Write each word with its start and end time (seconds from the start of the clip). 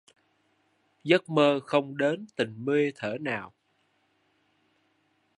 Giấc 1.03 1.29
mơ 1.29 1.59
không 1.65 1.97
đến 1.97 2.25
tình 2.35 2.65
mê 2.65 2.91
thuở 2.95 3.17
nào 3.21 3.53